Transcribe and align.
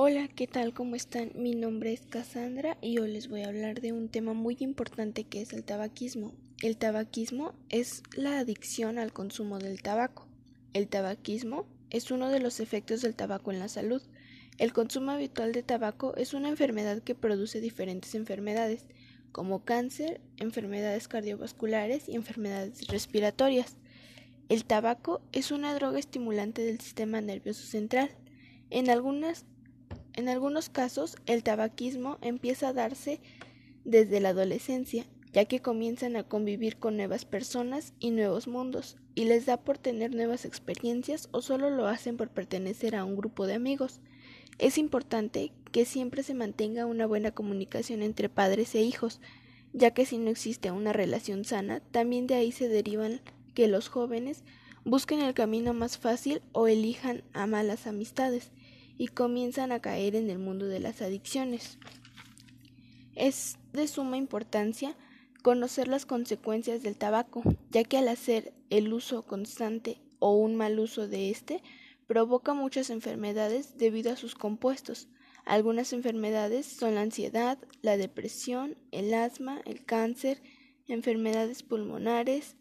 Hola, 0.00 0.28
¿qué 0.28 0.46
tal? 0.46 0.74
¿Cómo 0.74 0.94
están? 0.94 1.32
Mi 1.34 1.56
nombre 1.56 1.92
es 1.92 2.06
Cassandra 2.06 2.78
y 2.80 3.00
hoy 3.00 3.10
les 3.10 3.26
voy 3.26 3.42
a 3.42 3.48
hablar 3.48 3.80
de 3.80 3.92
un 3.92 4.08
tema 4.08 4.32
muy 4.32 4.56
importante 4.60 5.24
que 5.24 5.40
es 5.40 5.52
el 5.52 5.64
tabaquismo. 5.64 6.34
El 6.62 6.76
tabaquismo 6.76 7.52
es 7.68 8.04
la 8.14 8.38
adicción 8.38 9.00
al 9.00 9.12
consumo 9.12 9.58
del 9.58 9.82
tabaco. 9.82 10.28
El 10.72 10.86
tabaquismo 10.86 11.66
es 11.90 12.12
uno 12.12 12.30
de 12.30 12.38
los 12.38 12.60
efectos 12.60 13.02
del 13.02 13.16
tabaco 13.16 13.50
en 13.50 13.58
la 13.58 13.66
salud. 13.66 14.00
El 14.56 14.72
consumo 14.72 15.10
habitual 15.10 15.50
de 15.50 15.64
tabaco 15.64 16.14
es 16.14 16.32
una 16.32 16.48
enfermedad 16.48 17.02
que 17.02 17.16
produce 17.16 17.60
diferentes 17.60 18.14
enfermedades, 18.14 18.86
como 19.32 19.64
cáncer, 19.64 20.20
enfermedades 20.36 21.08
cardiovasculares 21.08 22.08
y 22.08 22.14
enfermedades 22.14 22.86
respiratorias. 22.86 23.78
El 24.48 24.64
tabaco 24.64 25.22
es 25.32 25.50
una 25.50 25.74
droga 25.74 25.98
estimulante 25.98 26.62
del 26.62 26.78
sistema 26.78 27.20
nervioso 27.20 27.66
central. 27.66 28.10
En 28.70 28.90
algunas 28.90 29.44
en 30.18 30.28
algunos 30.28 30.68
casos, 30.68 31.14
el 31.26 31.44
tabaquismo 31.44 32.18
empieza 32.22 32.66
a 32.66 32.72
darse 32.72 33.20
desde 33.84 34.18
la 34.18 34.30
adolescencia, 34.30 35.06
ya 35.32 35.44
que 35.44 35.60
comienzan 35.60 36.16
a 36.16 36.24
convivir 36.24 36.76
con 36.76 36.96
nuevas 36.96 37.24
personas 37.24 37.94
y 38.00 38.10
nuevos 38.10 38.48
mundos, 38.48 38.96
y 39.14 39.26
les 39.26 39.46
da 39.46 39.58
por 39.58 39.78
tener 39.78 40.12
nuevas 40.12 40.44
experiencias 40.44 41.28
o 41.30 41.40
solo 41.40 41.70
lo 41.70 41.86
hacen 41.86 42.16
por 42.16 42.30
pertenecer 42.30 42.96
a 42.96 43.04
un 43.04 43.14
grupo 43.14 43.46
de 43.46 43.54
amigos. 43.54 44.00
Es 44.58 44.76
importante 44.76 45.52
que 45.70 45.84
siempre 45.84 46.24
se 46.24 46.34
mantenga 46.34 46.86
una 46.86 47.06
buena 47.06 47.30
comunicación 47.30 48.02
entre 48.02 48.28
padres 48.28 48.74
e 48.74 48.82
hijos, 48.82 49.20
ya 49.72 49.92
que 49.92 50.04
si 50.04 50.18
no 50.18 50.30
existe 50.30 50.72
una 50.72 50.92
relación 50.92 51.44
sana, 51.44 51.78
también 51.92 52.26
de 52.26 52.34
ahí 52.34 52.50
se 52.50 52.68
derivan 52.68 53.20
que 53.54 53.68
los 53.68 53.88
jóvenes 53.88 54.42
busquen 54.84 55.20
el 55.20 55.34
camino 55.34 55.74
más 55.74 55.96
fácil 55.96 56.42
o 56.50 56.66
elijan 56.66 57.22
a 57.34 57.46
malas 57.46 57.86
amistades 57.86 58.50
y 58.98 59.08
comienzan 59.08 59.72
a 59.72 59.80
caer 59.80 60.16
en 60.16 60.28
el 60.28 60.38
mundo 60.38 60.66
de 60.66 60.80
las 60.80 61.00
adicciones. 61.00 61.78
Es 63.14 63.56
de 63.72 63.88
suma 63.88 64.16
importancia 64.16 64.96
conocer 65.42 65.88
las 65.88 66.04
consecuencias 66.04 66.82
del 66.82 66.96
tabaco, 66.96 67.42
ya 67.70 67.84
que 67.84 67.96
al 67.96 68.08
hacer 68.08 68.52
el 68.70 68.92
uso 68.92 69.22
constante 69.22 70.00
o 70.18 70.34
un 70.34 70.56
mal 70.56 70.78
uso 70.78 71.08
de 71.08 71.30
este 71.30 71.62
provoca 72.06 72.54
muchas 72.54 72.90
enfermedades 72.90 73.78
debido 73.78 74.12
a 74.12 74.16
sus 74.16 74.34
compuestos. 74.34 75.08
Algunas 75.44 75.92
enfermedades 75.92 76.66
son 76.66 76.96
la 76.96 77.02
ansiedad, 77.02 77.58
la 77.82 77.96
depresión, 77.96 78.76
el 78.90 79.14
asma, 79.14 79.62
el 79.64 79.84
cáncer, 79.84 80.42
enfermedades 80.86 81.62
pulmonares, 81.62 82.56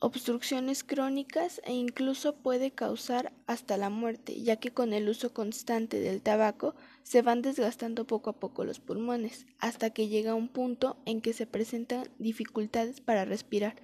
obstrucciones 0.00 0.84
crónicas 0.84 1.60
e 1.64 1.72
incluso 1.72 2.36
puede 2.36 2.70
causar 2.70 3.32
hasta 3.46 3.76
la 3.76 3.90
muerte, 3.90 4.40
ya 4.40 4.56
que 4.56 4.70
con 4.70 4.92
el 4.92 5.08
uso 5.08 5.32
constante 5.32 5.98
del 5.98 6.22
tabaco 6.22 6.76
se 7.02 7.22
van 7.22 7.42
desgastando 7.42 8.06
poco 8.06 8.30
a 8.30 8.38
poco 8.38 8.64
los 8.64 8.78
pulmones, 8.78 9.46
hasta 9.58 9.90
que 9.90 10.08
llega 10.08 10.34
un 10.34 10.48
punto 10.48 10.96
en 11.04 11.20
que 11.20 11.32
se 11.32 11.46
presentan 11.46 12.08
dificultades 12.18 13.00
para 13.00 13.24
respirar. 13.24 13.76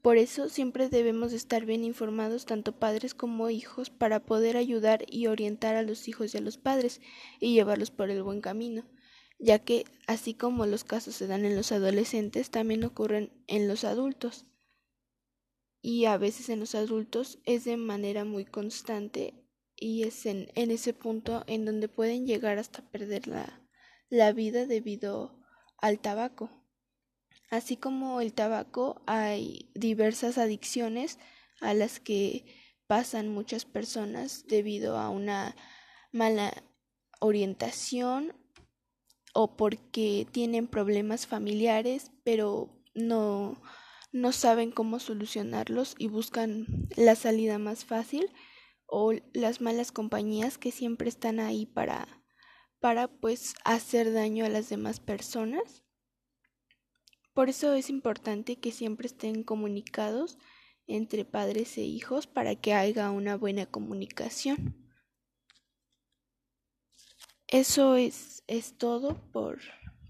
Por 0.00 0.16
eso 0.16 0.48
siempre 0.48 0.88
debemos 0.88 1.32
estar 1.32 1.66
bien 1.66 1.82
informados 1.82 2.46
tanto 2.46 2.78
padres 2.78 3.14
como 3.14 3.50
hijos 3.50 3.90
para 3.90 4.20
poder 4.20 4.56
ayudar 4.56 5.04
y 5.08 5.26
orientar 5.26 5.74
a 5.74 5.82
los 5.82 6.06
hijos 6.06 6.34
y 6.34 6.38
a 6.38 6.40
los 6.40 6.56
padres 6.56 7.00
y 7.40 7.54
llevarlos 7.54 7.90
por 7.90 8.10
el 8.10 8.22
buen 8.22 8.40
camino 8.40 8.84
ya 9.40 9.60
que 9.60 9.84
así 10.08 10.34
como 10.34 10.66
los 10.66 10.82
casos 10.82 11.14
se 11.14 11.28
dan 11.28 11.44
en 11.44 11.54
los 11.54 11.70
adolescentes, 11.70 12.50
también 12.50 12.82
ocurren 12.82 13.30
en 13.46 13.68
los 13.68 13.84
adultos 13.84 14.47
y 15.80 16.06
a 16.06 16.18
veces 16.18 16.48
en 16.48 16.60
los 16.60 16.74
adultos 16.74 17.38
es 17.44 17.64
de 17.64 17.76
manera 17.76 18.24
muy 18.24 18.44
constante 18.44 19.34
y 19.76 20.02
es 20.02 20.26
en, 20.26 20.50
en 20.54 20.70
ese 20.70 20.92
punto 20.92 21.44
en 21.46 21.64
donde 21.64 21.88
pueden 21.88 22.26
llegar 22.26 22.58
hasta 22.58 22.82
perder 22.90 23.28
la, 23.28 23.62
la 24.08 24.32
vida 24.32 24.66
debido 24.66 25.38
al 25.78 26.00
tabaco. 26.00 26.50
Así 27.50 27.76
como 27.76 28.20
el 28.20 28.34
tabaco 28.34 29.02
hay 29.06 29.70
diversas 29.74 30.36
adicciones 30.36 31.18
a 31.60 31.74
las 31.74 32.00
que 32.00 32.44
pasan 32.86 33.28
muchas 33.28 33.64
personas 33.64 34.46
debido 34.46 34.98
a 34.98 35.10
una 35.10 35.54
mala 36.12 36.52
orientación 37.20 38.34
o 39.34 39.56
porque 39.56 40.26
tienen 40.32 40.66
problemas 40.66 41.26
familiares 41.26 42.10
pero 42.24 42.82
no 42.94 43.60
no 44.12 44.32
saben 44.32 44.70
cómo 44.70 44.98
solucionarlos 44.98 45.94
y 45.98 46.08
buscan 46.08 46.66
la 46.96 47.14
salida 47.14 47.58
más 47.58 47.84
fácil 47.84 48.30
o 48.86 49.12
las 49.32 49.60
malas 49.60 49.92
compañías 49.92 50.58
que 50.58 50.72
siempre 50.72 51.08
están 51.08 51.40
ahí 51.40 51.66
para 51.66 52.18
para 52.80 53.08
pues 53.08 53.54
hacer 53.64 54.12
daño 54.12 54.44
a 54.44 54.48
las 54.48 54.68
demás 54.68 55.00
personas. 55.00 55.84
Por 57.34 57.48
eso 57.48 57.74
es 57.74 57.90
importante 57.90 58.56
que 58.56 58.72
siempre 58.72 59.06
estén 59.06 59.42
comunicados 59.42 60.38
entre 60.86 61.24
padres 61.24 61.76
e 61.78 61.82
hijos 61.82 62.26
para 62.26 62.56
que 62.56 62.74
haya 62.74 63.10
una 63.10 63.36
buena 63.36 63.66
comunicación. 63.66 64.88
Eso 67.46 67.96
es, 67.96 68.42
es 68.46 68.76
todo 68.76 69.30
por, 69.32 69.60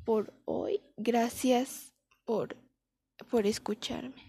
por 0.05 0.35
hoy. 0.45 0.81
Gracias 0.97 1.95
por 2.25 2.57
por 3.31 3.47
escucharme. 3.47 4.28